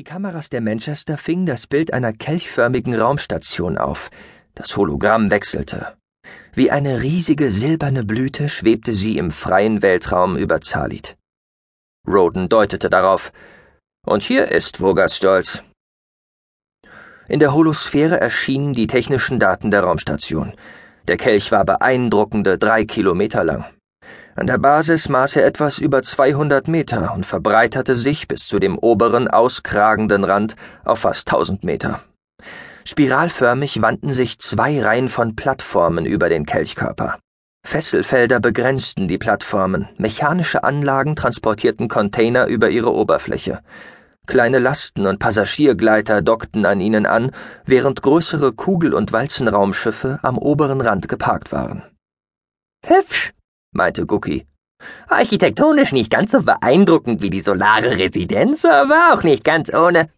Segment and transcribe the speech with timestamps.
[0.00, 4.10] Die Kameras der Manchester fingen das Bild einer kelchförmigen Raumstation auf.
[4.54, 5.94] Das Hologramm wechselte.
[6.54, 11.18] Wie eine riesige silberne Blüte schwebte sie im freien Weltraum über Zalit.
[12.08, 13.30] Roden deutete darauf.
[14.06, 15.62] Und hier ist Vogers Stolz.
[17.28, 20.54] In der Holosphäre erschienen die technischen Daten der Raumstation.
[21.08, 23.66] Der Kelch war beeindruckende drei Kilometer lang.
[24.40, 28.78] An der Basis maß er etwas über 200 Meter und verbreiterte sich bis zu dem
[28.78, 32.00] oberen auskragenden Rand auf fast 1000 Meter.
[32.86, 37.18] Spiralförmig wandten sich zwei Reihen von Plattformen über den Kelchkörper.
[37.66, 43.60] Fesselfelder begrenzten die Plattformen, mechanische Anlagen transportierten Container über ihre Oberfläche.
[44.26, 47.30] Kleine Lasten- und Passagiergleiter dockten an ihnen an,
[47.66, 51.82] während größere Kugel- und Walzenraumschiffe am oberen Rand geparkt waren.
[52.86, 53.34] Hübsch,
[53.72, 54.46] meinte Gucki.
[55.08, 60.10] Architektonisch nicht ganz so beeindruckend wie die solare Residenz, aber auch nicht ganz ohne.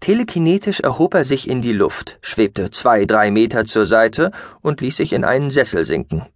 [0.00, 4.96] Telekinetisch erhob er sich in die Luft, schwebte zwei, drei Meter zur Seite und ließ
[4.96, 6.26] sich in einen Sessel sinken.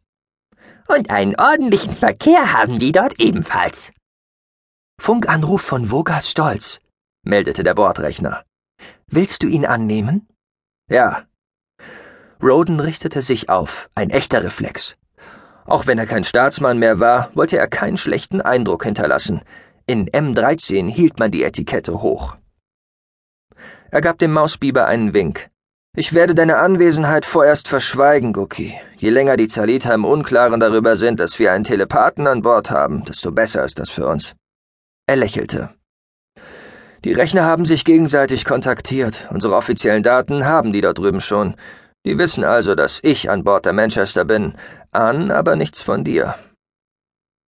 [0.89, 3.93] Und einen ordentlichen Verkehr haben die dort ebenfalls.
[5.01, 6.81] Funkanruf von Vogas Stolz,
[7.23, 8.45] meldete der Bordrechner.
[9.07, 10.29] Willst du ihn annehmen?
[10.89, 11.27] Ja.
[12.43, 14.97] Roden richtete sich auf, ein echter Reflex.
[15.71, 19.43] Auch wenn er kein Staatsmann mehr war, wollte er keinen schlechten Eindruck hinterlassen.
[19.87, 22.37] In M13 hielt man die Etikette hoch.
[23.93, 25.49] Er gab dem Mausbiber einen Wink.
[25.95, 28.75] Ich werde deine Anwesenheit vorerst verschweigen, Guki.
[28.97, 33.05] Je länger die Zalita im Unklaren darüber sind, dass wir einen Telepathen an Bord haben,
[33.05, 34.35] desto besser ist das für uns.
[35.07, 35.71] Er lächelte.
[37.05, 39.29] Die Rechner haben sich gegenseitig kontaktiert.
[39.31, 41.55] Unsere offiziellen Daten haben die dort drüben schon.
[42.07, 44.55] Die wissen also, dass ich an Bord der Manchester bin,
[44.91, 46.35] ahnen aber nichts von dir.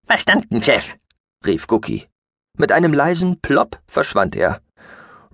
[0.06, 0.94] Verstanden, Chef,
[1.46, 2.08] rief Gucki.
[2.58, 4.60] Mit einem leisen Plopp verschwand er.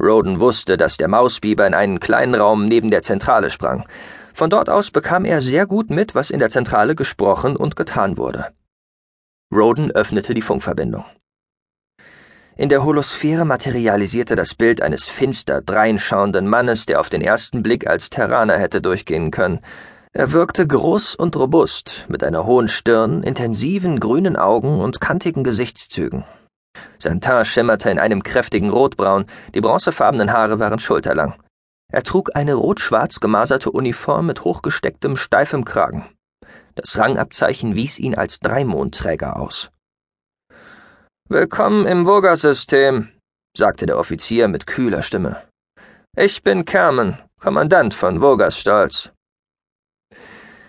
[0.00, 3.84] Roden wusste, dass der Mausbiber in einen kleinen Raum neben der Zentrale sprang.
[4.32, 8.16] Von dort aus bekam er sehr gut mit, was in der Zentrale gesprochen und getan
[8.16, 8.54] wurde.
[9.52, 11.04] Roden öffnete die Funkverbindung.
[12.58, 17.86] In der Holosphäre materialisierte das Bild eines finster dreinschauenden Mannes, der auf den ersten Blick
[17.86, 19.60] als Terraner hätte durchgehen können.
[20.12, 26.24] Er wirkte groß und robust, mit einer hohen Stirn, intensiven grünen Augen und kantigen Gesichtszügen.
[26.98, 31.34] Sein Teint schimmerte in einem kräftigen Rotbraun, die bronzefarbenen Haare waren schulterlang.
[31.92, 36.08] Er trug eine rot-schwarz gemaserte Uniform mit hochgestecktem, steifem Kragen.
[36.74, 39.70] Das Rangabzeichen wies ihn als Dreimondträger aus.
[41.30, 43.10] Willkommen im Voga-System,
[43.54, 45.42] sagte der Offizier mit kühler Stimme.
[46.16, 49.10] Ich bin Kerman, Kommandant von Vogas Stolz.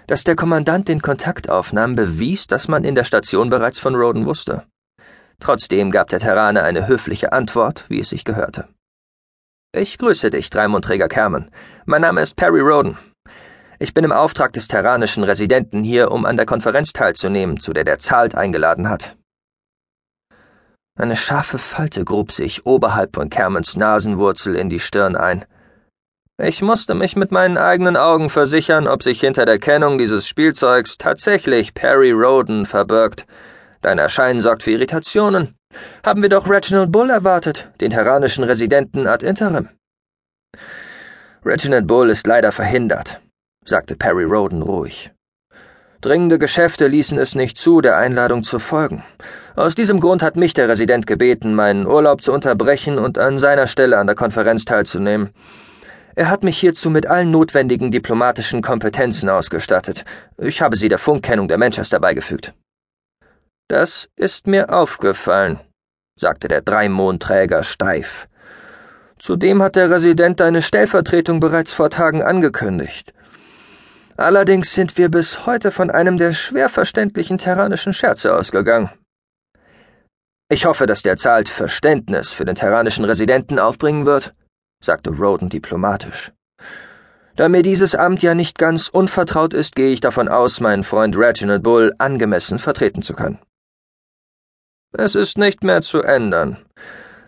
[0.08, 4.26] Dass der Kommandant den Kontakt aufnahm, bewies, dass man in der Station bereits von Roden
[4.26, 4.66] wusste.
[5.40, 8.68] Trotzdem gab der Terraner eine höfliche Antwort, wie es sich gehörte.
[9.72, 11.50] Ich grüße dich, Dreimondträger Kerman.
[11.86, 12.98] Mein Name ist Perry Roden.
[13.80, 17.86] Ich bin im Auftrag des terranischen Residenten hier, um an der Konferenz teilzunehmen, zu der
[17.86, 19.16] der Zahlt eingeladen hat.
[21.00, 25.46] Eine scharfe Falte grub sich oberhalb von Kermans Nasenwurzel in die Stirn ein.
[26.38, 30.98] Ich musste mich mit meinen eigenen Augen versichern, ob sich hinter der Kennung dieses Spielzeugs
[30.98, 33.26] tatsächlich Perry Roden verbirgt.
[33.80, 35.56] Dein Erscheinen sorgt für Irritationen.
[36.06, 39.70] Haben wir doch Reginald Bull erwartet, den terranischen Residenten ad interim.
[41.46, 43.22] Reginald Bull ist leider verhindert,
[43.64, 45.12] sagte Perry Roden ruhig.
[46.02, 49.04] Dringende Geschäfte ließen es nicht zu, der Einladung zu folgen.
[49.58, 53.68] Aus diesem Grund hat mich der Resident gebeten, meinen Urlaub zu unterbrechen und an seiner
[53.68, 55.32] Stelle an der Konferenz teilzunehmen.
[56.16, 60.06] Er hat mich hierzu mit allen notwendigen diplomatischen Kompetenzen ausgestattet.
[60.38, 62.54] Ich habe sie der Funkkennung der Manchester beigefügt.
[63.68, 65.60] Das ist mir aufgefallen,
[66.18, 68.30] sagte der Dreimondträger steif.
[69.18, 73.14] Zudem hat der Resident deine Stellvertretung bereits vor Tagen angekündigt.
[74.20, 78.90] Allerdings sind wir bis heute von einem der schwer verständlichen terranischen Scherze ausgegangen.
[80.50, 84.34] Ich hoffe, dass der Zahlt Verständnis für den terranischen Residenten aufbringen wird,
[84.84, 86.34] sagte Roden diplomatisch.
[87.38, 91.16] Da mir dieses Amt ja nicht ganz unvertraut ist, gehe ich davon aus, meinen Freund
[91.16, 93.40] Reginald Bull angemessen vertreten zu können.
[94.92, 96.58] Es ist nicht mehr zu ändern.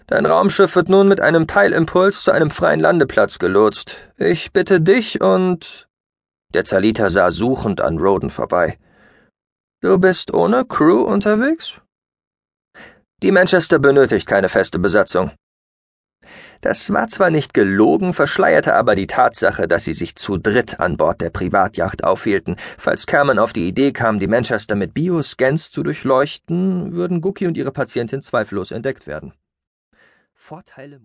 [0.08, 3.96] Dein Raumschiff wird nun mit einem Peilimpuls zu einem freien Landeplatz gelotst.
[4.18, 5.88] Ich bitte dich und
[6.54, 8.78] der Zaliter sah suchend an Roden vorbei.
[9.82, 11.82] Du bist ohne Crew unterwegs?
[13.24, 15.32] Die Manchester benötigt keine feste Besatzung.
[16.62, 20.98] Das war zwar nicht gelogen, verschleierte aber die Tatsache, dass sie sich zu dritt an
[20.98, 22.56] Bord der Privatjacht aufhielten.
[22.78, 27.58] Falls Kerman auf die Idee kam, die Manchester mit Bioscans zu durchleuchten, würden Guki und
[27.58, 29.34] ihre Patientin zweifellos entdeckt werden.
[30.34, 31.00] Vorteile